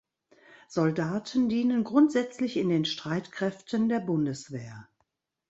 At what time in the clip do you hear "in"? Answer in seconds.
2.57-2.69